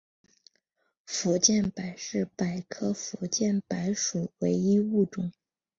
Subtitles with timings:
[1.05, 5.31] 福建柏是柏科福建柏属唯一物种。